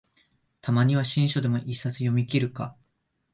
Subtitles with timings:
[0.63, 2.75] たまには新書でも一冊読みきるか